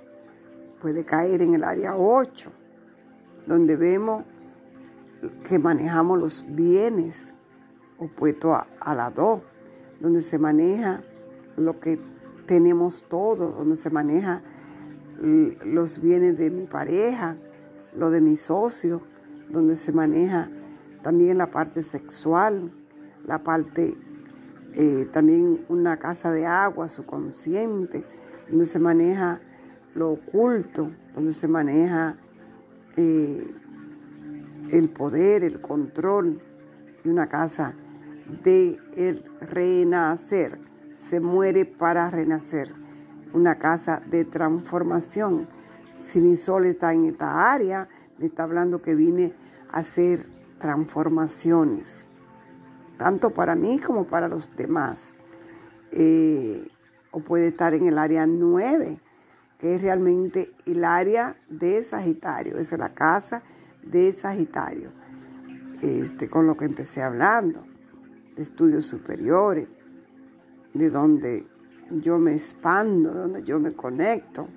puede 0.81 1.05
caer 1.05 1.41
en 1.41 1.55
el 1.55 1.63
área 1.63 1.97
8, 1.97 2.51
donde 3.47 3.77
vemos 3.77 4.25
que 5.47 5.59
manejamos 5.59 6.19
los 6.19 6.45
bienes, 6.49 7.33
opuesto 7.99 8.55
a, 8.55 8.67
a 8.81 8.95
la 8.95 9.11
2, 9.11 9.41
donde 10.01 10.23
se 10.23 10.39
maneja 10.39 11.03
lo 11.57 11.81
que 11.81 12.01
tenemos 12.47 13.05
todo, 13.09 13.53
donde 13.53 13.77
se 13.77 13.91
maneja 13.91 14.43
los 15.21 16.01
bienes 16.01 16.37
de 16.37 16.51
mi 16.51 16.67
pareja, 16.67 17.37
lo 17.97 18.11
de 18.11 18.21
mi 18.21 18.37
socio, 18.37 19.03
donde 19.49 19.77
se 19.77 19.93
maneja 19.93 20.51
también 21.03 21.39
la 21.39 21.51
parte 21.51 21.83
sexual, 21.83 22.73
la 23.25 23.43
parte 23.43 23.95
eh, 24.75 25.07
también 25.13 25.65
una 25.69 25.99
casa 25.99 26.33
de 26.33 26.47
agua, 26.47 26.89
su 26.89 27.07
consciente, 27.07 28.05
donde 28.49 28.67
se 28.67 28.81
maneja 28.81 29.41
lo 29.95 30.13
oculto, 30.13 30.91
donde 31.15 31.33
se 31.33 31.47
maneja 31.47 32.17
eh, 32.97 33.55
el 34.71 34.89
poder, 34.89 35.45
el 35.45 35.61
control, 35.61 36.41
y 37.05 37.09
una 37.09 37.29
casa 37.29 37.75
de 38.43 38.79
el 38.97 39.25
renacer, 39.41 40.59
se 40.95 41.21
muere 41.21 41.67
para 41.67 42.11
renacer, 42.11 42.75
una 43.33 43.59
casa 43.59 44.01
de 44.11 44.25
transformación. 44.25 45.49
Si 45.95 46.21
mi 46.21 46.37
sol 46.37 46.67
está 46.67 46.95
en 46.95 47.05
esta 47.05 47.53
área, 47.53 47.89
me 48.19 48.27
está 48.27 48.45
hablando 48.45 48.81
que 48.81 48.95
vine 48.95 49.35
a 49.71 49.79
hacer 49.79 50.27
transformaciones 50.59 52.07
tanto 52.97 53.31
para 53.31 53.55
mí 53.55 53.79
como 53.79 54.07
para 54.07 54.29
los 54.29 54.55
demás. 54.57 55.15
Eh, 55.93 56.69
o 57.11 57.21
puede 57.21 57.49
estar 57.49 57.75
en 57.75 57.87
el 57.87 57.99
área 57.99 58.27
9, 58.27 59.01
que 59.59 59.75
es 59.77 59.83
realmente 59.83 60.53
el 60.67 60.85
área 60.85 61.37
de 61.49 61.83
Sagitario, 61.83 62.59
es 62.59 62.73
la 62.73 62.93
casa 62.93 63.43
de 63.87 64.13
Sagitario, 64.13 64.91
este, 65.83 66.29
con 66.29 66.47
lo 66.47 66.57
que 66.57 66.65
empecé 66.65 67.03
hablando, 67.03 67.65
de 68.37 68.43
estudios 68.43 68.85
superiores, 68.87 69.69
de 70.73 70.91
donde 70.91 71.47
yo 71.91 72.19
me 72.19 72.35
expando, 72.35 73.13
donde 73.13 73.43
yo 73.43 73.61
me 73.61 73.73
conecto, 73.73 74.49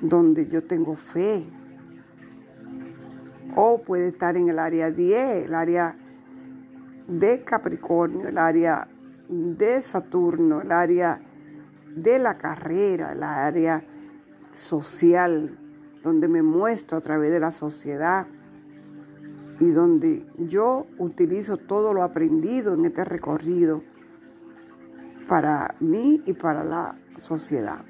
donde 0.00 0.46
yo 0.46 0.64
tengo 0.64 0.94
fe. 0.94 1.44
O 3.56 3.82
puede 3.82 4.08
estar 4.08 4.36
en 4.36 4.48
el 4.48 4.58
área 4.58 4.90
10, 4.90 5.46
el 5.46 5.54
área 5.54 5.96
de 7.06 7.42
Capricornio, 7.44 8.28
el 8.28 8.38
área 8.38 8.88
de 9.28 9.82
Saturno, 9.82 10.62
el 10.62 10.72
área 10.72 11.20
de 11.94 12.18
la 12.18 12.38
carrera, 12.38 13.12
el 13.12 13.22
área 13.22 13.84
social, 14.50 15.58
donde 16.02 16.28
me 16.28 16.42
muestro 16.42 16.98
a 16.98 17.00
través 17.00 17.30
de 17.30 17.40
la 17.40 17.50
sociedad 17.50 18.26
y 19.60 19.70
donde 19.70 20.26
yo 20.38 20.86
utilizo 20.98 21.56
todo 21.56 21.92
lo 21.92 22.02
aprendido 22.02 22.74
en 22.74 22.84
este 22.84 23.04
recorrido 23.04 23.82
para 25.28 25.74
mí 25.80 26.22
y 26.26 26.32
para 26.32 26.64
la 26.64 26.98
sociedad. 27.16 27.84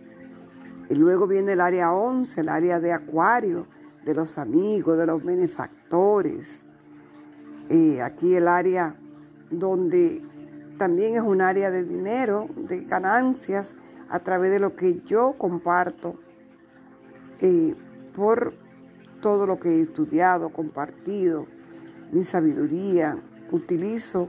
Y 0.91 0.95
luego 0.95 1.27
viene 1.27 1.53
el 1.53 1.61
área 1.61 1.93
11, 1.93 2.41
el 2.43 2.49
área 2.49 2.79
de 2.79 2.93
Acuario, 2.93 3.67
de 4.05 4.15
los 4.15 4.37
amigos, 4.37 4.99
de 4.99 5.07
los 5.07 5.25
benefactores. 5.25 6.65
Aquí 8.03 8.35
el 8.35 8.49
área 8.49 8.95
donde 9.51 10.21
también 10.77 11.15
es 11.15 11.23
un 11.23 11.41
área 11.41 11.71
de 11.71 11.85
dinero, 11.85 12.49
de 12.57 12.85
ganancias, 12.85 13.77
a 14.11 14.19
través 14.19 14.51
de 14.51 14.59
lo 14.59 14.77
que 14.77 15.01
yo 15.07 15.37
comparto 15.39 16.17
eh, 17.41 17.75
por 18.15 18.55
todo 19.21 19.47
lo 19.47 19.59
que 19.59 19.69
he 19.69 19.81
estudiado, 19.81 20.51
compartido, 20.51 21.47
mi 22.11 22.25
sabiduría, 22.25 23.17
utilizo 23.51 24.29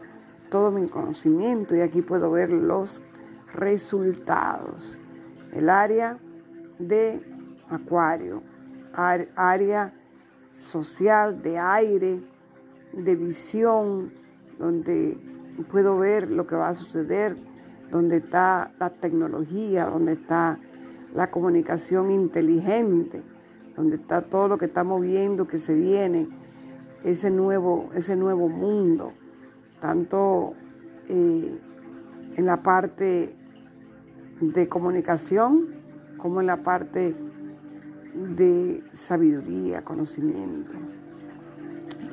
todo 0.50 0.72
mi 0.72 0.88
conocimiento 0.88 1.76
y 1.76 1.82
aquí 1.82 2.02
puedo 2.02 2.32
ver 2.32 2.52
los 2.52 3.02
resultados. 3.54 5.00
El 5.52 5.70
área 5.70 6.18
de 6.80 7.22
acuario, 7.70 8.44
área 8.94 9.94
social, 10.50 11.42
de 11.42 11.58
aire, 11.58 12.22
de 12.94 13.16
visión, 13.16 14.14
donde 14.60 15.18
puedo 15.72 15.98
ver 15.98 16.30
lo 16.30 16.46
que 16.46 16.56
va 16.56 16.70
a 16.70 16.74
suceder, 16.74 17.36
donde 17.90 18.18
está 18.18 18.72
la 18.80 18.92
tecnología, 18.92 19.86
donde 19.86 20.14
está 20.14 20.60
la 21.14 21.30
comunicación 21.32 22.10
inteligente, 22.10 23.24
donde 23.76 23.96
está 23.96 24.22
todo 24.22 24.48
lo 24.48 24.58
que 24.58 24.66
estamos 24.66 25.02
viendo 25.02 25.48
que 25.48 25.58
se 25.58 25.74
viene, 25.74 26.28
ese 27.04 27.32
nuevo, 27.32 27.90
ese 27.96 28.16
nuevo 28.16 28.50
mundo, 28.50 29.14
tanto 29.80 30.54
eh, 31.08 31.60
en 32.36 32.46
la 32.46 32.64
parte 32.64 33.36
de 34.40 34.68
comunicación 34.68 35.68
como 36.18 36.42
en 36.42 36.48
la 36.48 36.64
parte 36.64 37.16
de 38.14 38.84
sabiduría, 38.94 39.84
conocimiento. 39.84 40.76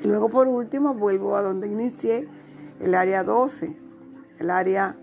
Y 0.02 0.08
luego 0.08 0.28
por 0.28 0.48
último 0.48 0.94
vuelvo 0.94 1.36
a 1.36 1.42
donde 1.42 1.68
inicié, 1.68 2.26
el 2.80 2.94
área 2.94 3.22
12, 3.22 3.76
el 4.38 4.50
área 4.50 4.96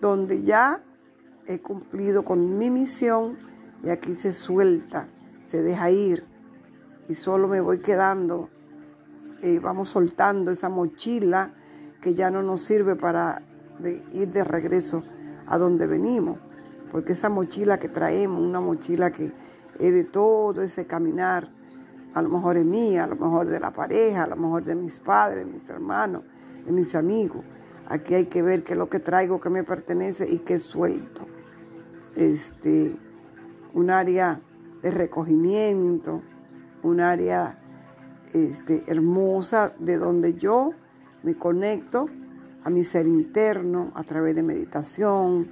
donde 0.00 0.42
ya 0.42 0.82
he 1.46 1.60
cumplido 1.60 2.24
con 2.24 2.56
mi 2.58 2.70
misión 2.70 3.36
y 3.82 3.90
aquí 3.90 4.14
se 4.14 4.32
suelta, 4.32 5.08
se 5.56 5.62
deja 5.62 5.90
ir 5.90 6.22
y 7.08 7.14
solo 7.14 7.48
me 7.48 7.62
voy 7.62 7.78
quedando, 7.78 8.50
eh, 9.40 9.58
vamos 9.58 9.88
soltando 9.88 10.50
esa 10.50 10.68
mochila 10.68 11.54
que 12.02 12.12
ya 12.12 12.30
no 12.30 12.42
nos 12.42 12.60
sirve 12.60 12.94
para 12.94 13.40
ir 14.12 14.28
de 14.28 14.44
regreso 14.44 15.02
a 15.46 15.56
donde 15.56 15.86
venimos, 15.86 16.38
porque 16.92 17.12
esa 17.12 17.30
mochila 17.30 17.78
que 17.78 17.88
traemos, 17.88 18.42
una 18.42 18.60
mochila 18.60 19.10
que 19.10 19.32
es 19.78 19.94
de 19.94 20.04
todo 20.04 20.60
ese 20.60 20.86
caminar, 20.86 21.48
a 22.12 22.20
lo 22.20 22.28
mejor 22.28 22.58
es 22.58 22.66
mía, 22.66 23.04
a 23.04 23.06
lo 23.06 23.16
mejor 23.16 23.46
de 23.46 23.58
la 23.58 23.72
pareja, 23.72 24.24
a 24.24 24.26
lo 24.26 24.36
mejor 24.36 24.62
de 24.62 24.74
mis 24.74 25.00
padres, 25.00 25.46
mis 25.46 25.66
hermanos, 25.70 26.22
de 26.66 26.72
mis 26.72 26.94
amigos. 26.94 27.42
Aquí 27.88 28.14
hay 28.14 28.26
que 28.26 28.42
ver 28.42 28.62
qué 28.62 28.74
es 28.74 28.78
lo 28.78 28.90
que 28.90 29.00
traigo 29.00 29.40
que 29.40 29.48
me 29.48 29.64
pertenece 29.64 30.30
y 30.30 30.40
qué 30.40 30.58
suelto. 30.58 31.26
Este, 32.14 32.94
un 33.72 33.88
área 33.88 34.42
de 34.86 34.92
recogimiento, 34.92 36.22
un 36.84 37.00
área 37.00 37.58
este, 38.32 38.84
hermosa 38.86 39.74
de 39.80 39.96
donde 39.96 40.34
yo 40.34 40.74
me 41.24 41.34
conecto 41.34 42.08
a 42.62 42.70
mi 42.70 42.84
ser 42.84 43.04
interno 43.04 43.90
a 43.96 44.04
través 44.04 44.36
de 44.36 44.44
meditación, 44.44 45.48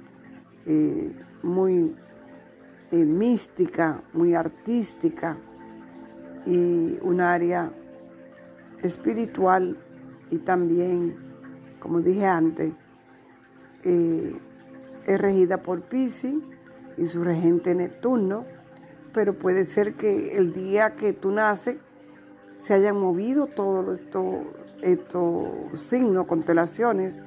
eh, 0.65 1.13
muy 1.43 1.93
eh, 2.93 3.03
mística, 3.03 4.01
muy 4.13 4.35
artística 4.35 5.35
y 6.45 6.97
un 7.01 7.19
área 7.19 7.73
espiritual 8.83 9.77
y 10.31 10.37
también, 10.37 11.17
como 11.79 11.99
dije 11.99 12.25
antes, 12.25 12.71
eh, 13.83 14.33
es 15.05 15.19
regida 15.19 15.61
por 15.61 15.81
Pisces 15.81 16.35
y 16.97 17.05
su 17.05 17.21
regente 17.21 17.75
Neptuno, 17.75 18.45
pero 19.15 19.33
puede 19.33 19.63
ser 19.63 19.93
que 19.93 20.35
el 20.35 20.51
día 20.51 20.97
que 20.97 21.13
tú 21.13 21.31
naces 21.31 21.77
se 22.57 22.73
hayan 22.73 22.99
movido 22.99 23.47
todos 23.47 23.97
estos, 23.97 24.35
estos 24.81 25.79
signos, 25.79 26.27
constelaciones, 26.27 27.17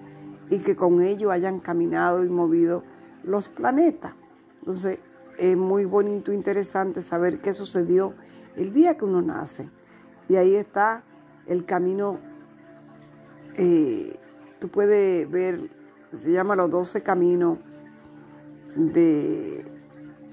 y 0.50 0.58
que 0.58 0.76
con 0.76 1.00
ello 1.00 1.30
hayan 1.30 1.60
caminado 1.60 2.22
y 2.24 2.28
movido 2.28 2.84
los 3.24 3.48
planetas. 3.48 4.12
Entonces, 4.58 5.00
es 5.38 5.56
muy 5.56 5.86
bonito, 5.86 6.30
interesante 6.30 7.00
saber 7.00 7.40
qué 7.40 7.54
sucedió 7.54 8.12
el 8.54 8.74
día 8.74 8.98
que 8.98 9.06
uno 9.06 9.22
nace. 9.22 9.70
Y 10.28 10.36
ahí 10.36 10.56
está 10.56 11.04
el 11.46 11.64
camino, 11.64 12.18
eh, 13.54 14.14
tú 14.58 14.68
puedes 14.68 15.30
ver, 15.30 15.70
se 16.12 16.32
llama 16.32 16.54
los 16.54 16.68
12 16.68 17.02
caminos 17.02 17.58
de, 18.76 19.64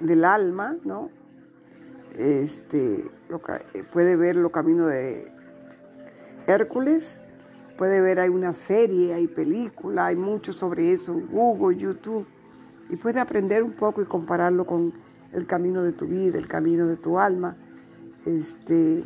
del 0.02 0.26
alma, 0.26 0.76
¿no? 0.84 1.15
Este, 2.18 3.12
puede 3.92 4.16
ver 4.16 4.38
los 4.38 4.52
caminos 4.52 4.90
de 4.90 5.32
Hércules, 6.48 7.20
puede 7.78 8.00
ver, 8.00 8.20
hay 8.20 8.30
una 8.30 8.54
serie, 8.54 9.14
hay 9.14 9.28
película, 9.28 10.08
hay 10.08 10.16
mucho 10.16 10.54
sobre 10.54 10.94
eso, 10.94 11.14
Google, 11.14 11.78
YouTube, 11.78 12.26
y 12.90 12.96
puede 12.96 13.20
aprender 13.20 13.64
un 13.64 13.74
poco 13.74 14.02
y 14.02 14.06
compararlo 14.06 14.66
con 14.66 14.94
el 15.34 15.46
camino 15.46 15.84
de 15.84 15.92
tu 15.92 16.06
vida, 16.06 16.38
el 16.38 16.48
camino 16.48 16.88
de 16.88 16.96
tu 16.96 17.20
alma. 17.20 17.58
Este, 18.26 19.04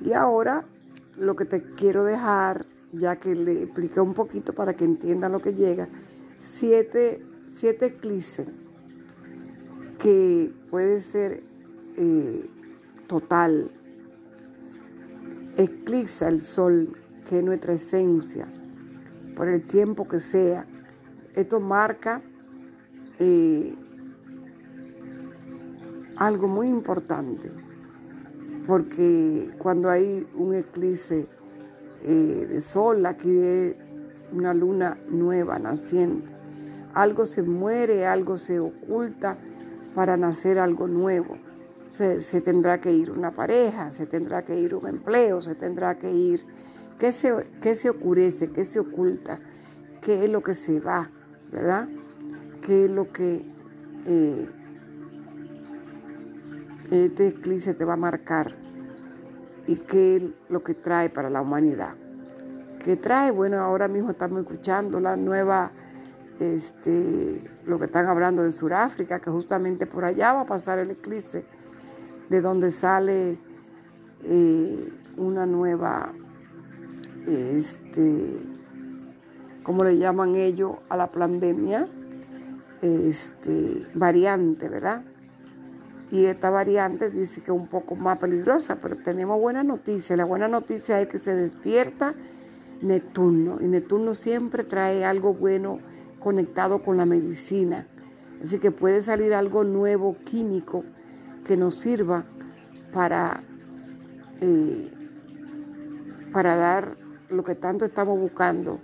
y 0.00 0.12
ahora 0.12 0.64
lo 1.16 1.36
que 1.36 1.44
te 1.44 1.62
quiero 1.74 2.02
dejar, 2.02 2.66
ya 2.92 3.16
que 3.16 3.36
le 3.36 3.62
expliqué 3.62 4.00
un 4.00 4.14
poquito 4.14 4.52
para 4.52 4.74
que 4.74 4.84
entiendan 4.84 5.32
lo 5.32 5.40
que 5.40 5.54
llega, 5.54 5.88
siete, 6.38 7.24
siete 7.46 7.96
que 9.98 10.52
puede 10.70 11.00
ser 11.00 11.49
eh, 12.02 12.50
total. 13.06 13.70
Eclipsa 15.58 16.28
el 16.28 16.40
sol, 16.40 16.96
que 17.28 17.38
es 17.38 17.44
nuestra 17.44 17.74
esencia, 17.74 18.48
por 19.36 19.48
el 19.48 19.62
tiempo 19.66 20.08
que 20.08 20.18
sea. 20.18 20.66
Esto 21.34 21.60
marca 21.60 22.22
eh, 23.18 23.74
algo 26.16 26.48
muy 26.48 26.68
importante, 26.68 27.52
porque 28.66 29.50
cuando 29.58 29.90
hay 29.90 30.26
un 30.34 30.54
eclipse 30.54 31.28
eh, 32.02 32.46
de 32.48 32.60
sol, 32.62 33.04
aquí 33.04 33.28
es 33.38 33.76
una 34.32 34.54
luna 34.54 34.96
nueva 35.10 35.58
naciente, 35.58 36.32
algo 36.94 37.26
se 37.26 37.42
muere, 37.42 38.06
algo 38.06 38.38
se 38.38 38.58
oculta 38.58 39.36
para 39.94 40.16
nacer 40.16 40.58
algo 40.58 40.88
nuevo. 40.88 41.49
Se, 41.90 42.40
tendrá 42.40 42.80
que 42.80 42.92
ir 42.92 43.10
una 43.10 43.32
pareja, 43.32 43.90
se 43.90 44.06
tendrá 44.06 44.44
que 44.44 44.58
ir 44.58 44.74
un 44.74 44.86
empleo, 44.86 45.42
se 45.42 45.54
tendrá 45.54 45.98
que 45.98 46.10
ir... 46.10 46.44
¿Qué 46.98 47.12
se, 47.12 47.34
qué 47.60 47.74
se? 47.74 47.92
¿Qué 48.52 48.64
se 48.64 48.78
oculta? 48.78 49.40
¿Qué 50.00 50.24
es 50.24 50.30
lo 50.30 50.42
que 50.42 50.54
se 50.54 50.80
va? 50.80 51.10
¿Verdad? 51.50 51.88
¿Qué 52.62 52.84
es 52.84 52.90
lo 52.90 53.12
que 53.12 53.44
eh, 54.06 54.48
este 56.90 57.28
eclipse 57.28 57.74
te 57.74 57.84
va 57.84 57.94
a 57.94 57.96
marcar? 57.96 58.54
¿Y 59.66 59.76
qué 59.76 60.16
es 60.16 60.22
lo 60.48 60.62
que 60.62 60.74
trae 60.74 61.10
para 61.10 61.28
la 61.28 61.42
humanidad? 61.42 61.94
¿Qué 62.84 62.96
trae? 62.96 63.30
Bueno, 63.30 63.58
ahora 63.58 63.88
mismo 63.88 64.10
estamos 64.10 64.40
escuchando 64.40 65.00
la 65.00 65.16
nueva 65.16 65.72
este, 66.40 67.42
lo 67.66 67.78
que 67.78 67.84
están 67.84 68.06
hablando 68.06 68.42
de 68.42 68.52
Sudáfrica, 68.52 69.20
que 69.20 69.30
justamente 69.30 69.86
por 69.86 70.04
allá 70.04 70.32
va 70.32 70.40
a 70.42 70.46
pasar 70.46 70.78
el 70.78 70.90
eclipse, 70.90 71.44
de 72.30 72.40
donde 72.40 72.70
sale 72.70 73.36
eh, 74.24 74.92
una 75.16 75.44
nueva, 75.44 76.12
este, 77.26 78.38
¿cómo 79.64 79.84
le 79.84 79.98
llaman 79.98 80.36
ellos 80.36 80.76
a 80.88 80.96
la 80.96 81.10
pandemia? 81.10 81.88
Este, 82.80 83.86
variante, 83.94 84.68
¿verdad? 84.68 85.02
Y 86.12 86.24
esta 86.24 86.50
variante 86.50 87.10
dice 87.10 87.40
que 87.40 87.50
es 87.50 87.56
un 87.56 87.68
poco 87.68 87.94
más 87.94 88.18
peligrosa, 88.18 88.76
pero 88.80 88.96
tenemos 88.96 89.38
buena 89.38 89.62
noticia. 89.62 90.16
La 90.16 90.24
buena 90.24 90.48
noticia 90.48 91.00
es 91.00 91.08
que 91.08 91.18
se 91.18 91.34
despierta 91.34 92.14
Neptuno, 92.80 93.58
y 93.60 93.66
Neptuno 93.66 94.14
siempre 94.14 94.64
trae 94.64 95.04
algo 95.04 95.34
bueno 95.34 95.78
conectado 96.20 96.82
con 96.82 96.96
la 96.96 97.06
medicina. 97.06 97.86
Así 98.42 98.58
que 98.58 98.70
puede 98.70 99.02
salir 99.02 99.34
algo 99.34 99.64
nuevo, 99.64 100.16
químico, 100.24 100.84
que 101.44 101.56
nos 101.56 101.74
sirva 101.74 102.24
para, 102.92 103.42
eh, 104.40 104.90
para 106.32 106.56
dar 106.56 106.96
lo 107.28 107.44
que 107.44 107.54
tanto 107.54 107.84
estamos 107.84 108.18
buscando, 108.18 108.80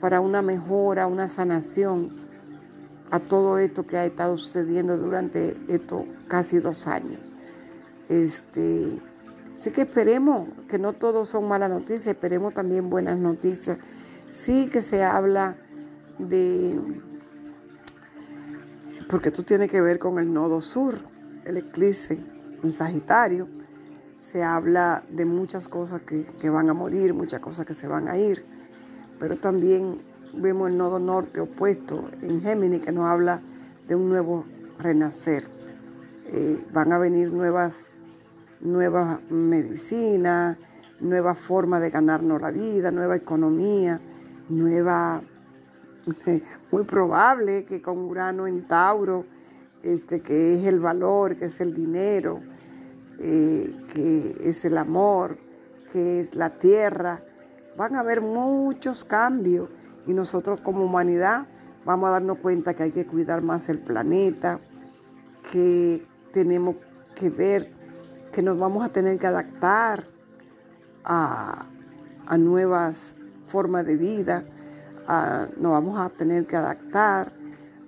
para 0.00 0.20
una 0.20 0.42
mejora, 0.42 1.06
una 1.06 1.28
sanación 1.28 2.28
a 3.10 3.18
todo 3.18 3.58
esto 3.58 3.86
que 3.86 3.96
ha 3.96 4.04
estado 4.04 4.36
sucediendo 4.38 4.96
durante 4.96 5.56
estos 5.68 6.02
casi 6.28 6.58
dos 6.58 6.86
años. 6.86 7.18
Este, 8.08 8.98
así 9.58 9.70
que 9.70 9.82
esperemos 9.82 10.48
que 10.68 10.78
no 10.78 10.92
todos 10.92 11.28
son 11.28 11.48
malas 11.48 11.70
noticias, 11.70 12.06
esperemos 12.06 12.54
también 12.54 12.90
buenas 12.90 13.18
noticias. 13.18 13.78
Sí 14.30 14.68
que 14.70 14.82
se 14.82 15.02
habla 15.02 15.56
de, 16.18 16.78
porque 19.08 19.30
esto 19.30 19.42
tiene 19.42 19.68
que 19.68 19.80
ver 19.80 19.98
con 19.98 20.18
el 20.18 20.32
nodo 20.32 20.60
sur, 20.60 20.94
el 21.48 21.56
eclipse 21.56 22.18
en 22.62 22.72
Sagitario. 22.72 23.48
Se 24.30 24.42
habla 24.42 25.02
de 25.10 25.24
muchas 25.24 25.68
cosas 25.68 26.02
que, 26.02 26.26
que 26.40 26.50
van 26.50 26.68
a 26.68 26.74
morir, 26.74 27.14
muchas 27.14 27.40
cosas 27.40 27.64
que 27.64 27.74
se 27.74 27.88
van 27.88 28.08
a 28.08 28.18
ir, 28.18 28.44
pero 29.18 29.38
también 29.38 30.02
vemos 30.34 30.68
el 30.68 30.76
nodo 30.76 30.98
norte 30.98 31.40
opuesto 31.40 32.04
en 32.20 32.40
Géminis 32.40 32.80
que 32.80 32.92
nos 32.92 33.06
habla 33.06 33.40
de 33.86 33.94
un 33.94 34.08
nuevo 34.08 34.44
renacer. 34.78 35.44
Eh, 36.26 36.62
van 36.72 36.92
a 36.92 36.98
venir 36.98 37.32
nuevas, 37.32 37.90
nuevas 38.60 39.18
medicinas, 39.30 40.58
nuevas 41.00 41.38
formas 41.38 41.80
de 41.80 41.88
ganarnos 41.88 42.40
la 42.40 42.50
vida, 42.50 42.90
nueva 42.90 43.16
economía, 43.16 44.00
nueva 44.50 45.22
muy 46.70 46.84
probable 46.84 47.64
que 47.64 47.80
con 47.80 47.98
Urano 47.98 48.46
en 48.46 48.66
Tauro, 48.66 49.24
este, 49.94 50.20
que 50.20 50.54
es 50.54 50.66
el 50.66 50.80
valor, 50.80 51.36
que 51.36 51.46
es 51.46 51.60
el 51.60 51.74
dinero, 51.74 52.40
eh, 53.18 53.74
que 53.94 54.36
es 54.44 54.64
el 54.64 54.76
amor, 54.78 55.38
que 55.92 56.20
es 56.20 56.34
la 56.34 56.58
tierra, 56.58 57.22
van 57.76 57.94
a 57.94 58.00
haber 58.00 58.20
muchos 58.20 59.04
cambios 59.04 59.68
y 60.06 60.12
nosotros 60.12 60.60
como 60.60 60.84
humanidad 60.84 61.46
vamos 61.84 62.08
a 62.08 62.12
darnos 62.12 62.38
cuenta 62.38 62.74
que 62.74 62.84
hay 62.84 62.92
que 62.92 63.06
cuidar 63.06 63.42
más 63.42 63.68
el 63.68 63.78
planeta, 63.78 64.60
que 65.50 66.06
tenemos 66.32 66.76
que 67.14 67.30
ver 67.30 67.72
que 68.32 68.42
nos 68.42 68.58
vamos 68.58 68.84
a 68.84 68.90
tener 68.90 69.18
que 69.18 69.26
adaptar 69.26 70.04
a, 71.04 71.66
a 72.26 72.38
nuevas 72.38 73.16
formas 73.46 73.86
de 73.86 73.96
vida 73.96 74.44
nos 75.56 75.72
vamos 75.72 75.98
a 75.98 76.10
tener 76.10 76.46
que 76.46 76.56
adaptar 76.56 77.32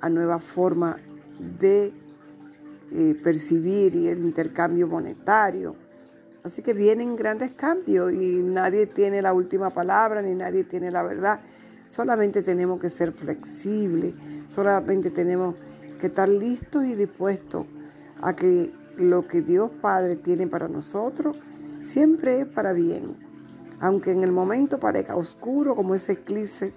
a 0.01 0.09
nuevas 0.09 0.43
formas 0.43 0.97
de 1.59 1.92
eh, 2.92 3.14
percibir 3.22 3.94
y 3.94 4.09
el 4.09 4.18
intercambio 4.18 4.87
monetario. 4.87 5.76
Así 6.42 6.62
que 6.62 6.72
vienen 6.72 7.16
grandes 7.16 7.53
cambios 7.53 8.12
y 8.12 8.42
nadie 8.42 8.87
tiene 8.87 9.20
la 9.20 9.33
última 9.33 9.70
palabra 9.70 10.22
ni 10.22 10.35
nadie 10.35 10.64
tiene 10.64 10.90
la 10.90 11.03
verdad. 11.03 11.40
Solamente 11.87 12.42
tenemos 12.42 12.81
que 12.81 12.88
ser 12.88 13.12
flexibles, 13.12 14.14
solamente 14.46 15.11
tenemos 15.11 15.57
que 16.00 16.07
estar 16.07 16.29
listos 16.29 16.85
y 16.85 16.94
dispuestos 16.94 17.66
a 18.22 18.35
que 18.35 18.72
lo 18.96 19.26
que 19.26 19.42
Dios 19.42 19.70
Padre 19.81 20.16
tiene 20.16 20.46
para 20.46 20.68
nosotros 20.68 21.37
siempre 21.83 22.40
es 22.40 22.46
para 22.46 22.72
bien. 22.72 23.16
Aunque 23.81 24.12
en 24.12 24.22
el 24.22 24.33
momento 24.33 24.79
parezca 24.79 25.16
oscuro 25.16 25.74
como 25.74 25.94
ese 25.94 26.12
eclipse 26.12 26.72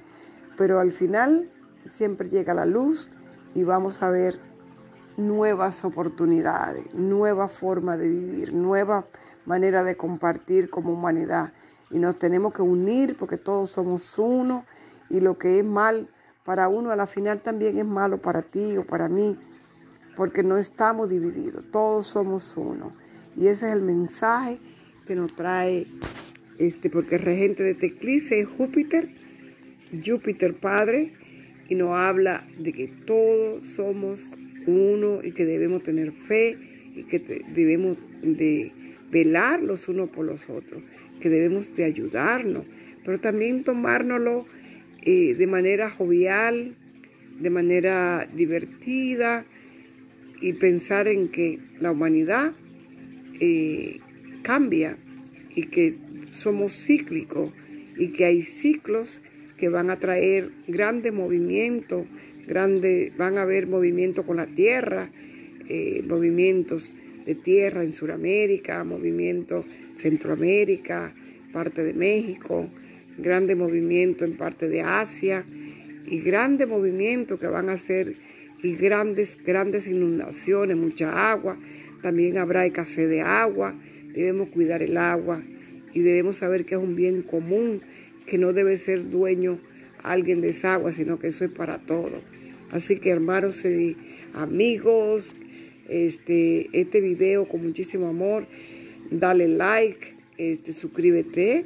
pero 0.57 0.79
al 0.79 0.91
final 0.91 1.49
siempre 1.89 2.29
llega 2.29 2.53
la 2.53 2.65
luz 2.65 3.11
y 3.55 3.63
vamos 3.63 4.01
a 4.01 4.09
ver 4.09 4.39
nuevas 5.17 5.83
oportunidades, 5.85 6.93
nueva 6.93 7.47
forma 7.47 7.97
de 7.97 8.09
vivir, 8.09 8.53
nueva 8.53 9.07
manera 9.45 9.83
de 9.83 9.95
compartir 9.95 10.69
como 10.69 10.93
humanidad. 10.93 11.53
Y 11.89 11.99
nos 11.99 12.17
tenemos 12.17 12.53
que 12.53 12.61
unir 12.61 13.17
porque 13.17 13.37
todos 13.37 13.71
somos 13.71 14.17
uno 14.17 14.65
y 15.09 15.19
lo 15.19 15.37
que 15.37 15.59
es 15.59 15.65
mal 15.65 16.09
para 16.43 16.67
uno 16.67 16.91
a 16.91 16.95
la 16.95 17.07
final 17.07 17.41
también 17.41 17.77
es 17.77 17.85
malo 17.85 18.21
para 18.21 18.41
ti 18.41 18.77
o 18.77 18.85
para 18.85 19.07
mí, 19.07 19.37
porque 20.15 20.43
no 20.43 20.57
estamos 20.57 21.09
divididos, 21.09 21.63
todos 21.71 22.07
somos 22.07 22.57
uno. 22.57 22.93
Y 23.35 23.47
ese 23.47 23.67
es 23.67 23.73
el 23.73 23.81
mensaje 23.81 24.59
que 25.05 25.15
nos 25.15 25.35
trae, 25.35 25.87
este, 26.57 26.89
porque 26.89 27.15
el 27.15 27.21
regente 27.21 27.63
de 27.63 27.75
Teclice 27.75 28.39
es 28.39 28.47
Júpiter 28.47 29.09
Júpiter 30.01 30.55
Padre 30.55 31.13
y 31.69 31.75
nos 31.75 31.95
habla 31.95 32.45
de 32.57 32.73
que 32.73 32.87
todos 32.87 33.63
somos 33.63 34.35
uno 34.65 35.19
y 35.23 35.31
que 35.31 35.45
debemos 35.45 35.83
tener 35.83 36.11
fe 36.11 36.57
y 36.95 37.03
que 37.03 37.19
debemos 37.19 37.97
de 38.21 38.71
velar 39.11 39.61
los 39.61 39.87
unos 39.87 40.09
por 40.09 40.25
los 40.25 40.49
otros, 40.49 40.83
que 41.21 41.29
debemos 41.29 41.75
de 41.75 41.85
ayudarnos, 41.85 42.65
pero 43.05 43.19
también 43.19 43.63
tomárnoslo 43.63 44.45
eh, 45.03 45.35
de 45.35 45.47
manera 45.47 45.89
jovial, 45.89 46.75
de 47.39 47.49
manera 47.49 48.27
divertida 48.35 49.45
y 50.41 50.53
pensar 50.53 51.07
en 51.07 51.29
que 51.29 51.59
la 51.79 51.91
humanidad 51.91 52.53
eh, 53.39 53.99
cambia 54.41 54.97
y 55.55 55.63
que 55.63 55.95
somos 56.31 56.73
cíclicos 56.73 57.51
y 57.97 58.09
que 58.09 58.25
hay 58.25 58.41
ciclos 58.41 59.21
que 59.57 59.69
van 59.69 59.89
a 59.89 59.99
traer 59.99 60.51
grandes 60.67 61.13
movimientos, 61.13 62.05
grande, 62.47 63.11
van 63.17 63.37
a 63.37 63.43
haber 63.43 63.67
movimientos 63.67 64.25
con 64.25 64.37
la 64.37 64.47
tierra, 64.47 65.09
eh, 65.69 66.03
movimientos 66.07 66.95
de 67.25 67.35
tierra 67.35 67.83
en 67.83 67.93
Sudamérica, 67.93 68.83
movimientos 68.83 69.65
Centroamérica, 69.97 71.13
parte 71.51 71.83
de 71.83 71.93
México, 71.93 72.67
grandes 73.17 73.55
movimientos 73.55 74.27
en 74.27 74.35
parte 74.35 74.67
de 74.67 74.81
Asia 74.81 75.45
y 76.05 76.19
grandes 76.19 76.67
movimientos 76.67 77.39
que 77.39 77.47
van 77.47 77.69
a 77.69 77.73
hacer 77.73 78.15
y 78.61 78.75
grandes, 78.75 79.37
grandes 79.43 79.87
inundaciones, 79.87 80.77
mucha 80.77 81.31
agua. 81.31 81.57
También 82.01 82.37
habrá 82.37 82.65
escasez 82.65 83.09
de 83.09 83.21
agua. 83.21 83.75
Debemos 84.13 84.49
cuidar 84.49 84.81
el 84.81 84.97
agua 84.97 85.41
y 85.93 86.01
debemos 86.01 86.37
saber 86.37 86.65
que 86.65 86.75
es 86.75 86.81
un 86.81 86.95
bien 86.95 87.23
común, 87.23 87.79
que 88.25 88.37
no 88.37 88.53
debe 88.53 88.77
ser 88.77 89.09
dueño 89.09 89.59
alguien 90.01 90.41
de 90.41 90.49
esa 90.49 90.73
agua, 90.73 90.91
sino 90.91 91.19
que 91.19 91.27
eso 91.27 91.45
es 91.45 91.51
para 91.51 91.79
todos. 91.79 92.21
Así 92.73 92.97
que 92.97 93.11
hermanos 93.11 93.63
y 93.65 93.95
amigos, 94.33 95.35
este, 95.87 96.69
este 96.73 97.01
video 97.01 97.47
con 97.47 97.63
muchísimo 97.63 98.07
amor, 98.07 98.47
dale 99.11 99.47
like, 99.47 100.15
este, 100.39 100.73
suscríbete 100.73 101.65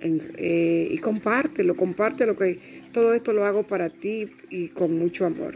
eh, 0.00 0.88
y 0.90 0.98
compártelo, 0.98 1.76
compártelo 1.76 2.36
que 2.36 2.58
todo 2.92 3.14
esto 3.14 3.32
lo 3.32 3.44
hago 3.44 3.62
para 3.62 3.88
ti 3.88 4.28
y 4.50 4.68
con 4.70 4.98
mucho 4.98 5.26
amor. 5.26 5.54